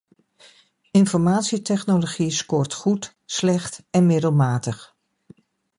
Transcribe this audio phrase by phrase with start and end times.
[0.91, 4.95] Informatietechnologie scoort goed, slecht en middelmatig.